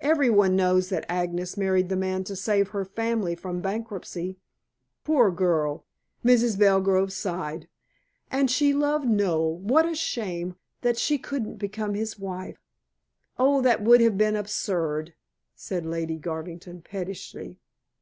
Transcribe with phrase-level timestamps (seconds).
[0.00, 4.36] Every one knows that Agnes married the man to save her family from bankruptcy.
[5.04, 5.86] Poor girl!"
[6.22, 6.58] Mrs.
[6.58, 7.66] Belgrove sighed.
[8.30, 9.56] "And she loved Noel.
[9.56, 12.58] What a shame that she couldn't become his wife!"
[13.38, 15.14] "Oh, that would have been absurd,"
[15.54, 17.56] said Lady Garvington pettishly.